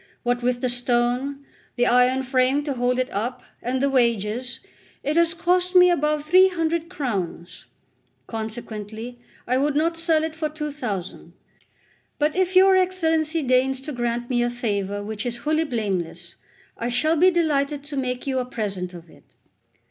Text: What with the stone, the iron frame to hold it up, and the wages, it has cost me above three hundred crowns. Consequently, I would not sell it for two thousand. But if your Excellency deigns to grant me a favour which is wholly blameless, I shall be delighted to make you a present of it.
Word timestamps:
What 0.23 0.41
with 0.41 0.61
the 0.61 0.67
stone, 0.69 1.45
the 1.75 1.85
iron 1.85 2.23
frame 2.23 2.63
to 2.63 2.73
hold 2.73 2.97
it 2.97 3.11
up, 3.11 3.43
and 3.61 3.79
the 3.79 3.87
wages, 3.91 4.59
it 5.03 5.15
has 5.15 5.35
cost 5.35 5.75
me 5.75 5.91
above 5.91 6.25
three 6.25 6.47
hundred 6.47 6.89
crowns. 6.89 7.65
Consequently, 8.25 9.19
I 9.45 9.57
would 9.57 9.75
not 9.75 9.97
sell 9.97 10.23
it 10.23 10.35
for 10.35 10.49
two 10.49 10.71
thousand. 10.71 11.33
But 12.17 12.35
if 12.35 12.55
your 12.55 12.75
Excellency 12.75 13.43
deigns 13.43 13.79
to 13.81 13.91
grant 13.91 14.27
me 14.27 14.41
a 14.41 14.49
favour 14.49 15.03
which 15.03 15.23
is 15.23 15.37
wholly 15.45 15.65
blameless, 15.65 16.33
I 16.79 16.89
shall 16.89 17.15
be 17.15 17.29
delighted 17.29 17.83
to 17.83 17.95
make 17.95 18.25
you 18.25 18.39
a 18.39 18.45
present 18.45 18.95
of 18.95 19.07
it. 19.07 19.35